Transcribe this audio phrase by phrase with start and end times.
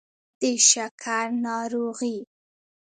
[0.39, 2.17] د شکر ناروغي